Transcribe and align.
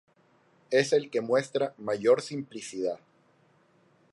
Es 0.71 0.93
el 0.93 1.11
que 1.11 1.21
muestra 1.21 1.75
mayor 1.77 2.23
simplicidad. 2.23 2.97